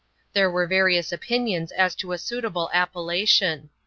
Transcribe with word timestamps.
There 0.33 0.49
were 0.49 0.65
various 0.65 1.11
opinions 1.11 1.71
as 1.71 1.93
to 1.97 2.11
a 2.11 2.17
suitable 2.17 2.71
appellation. 2.73 3.69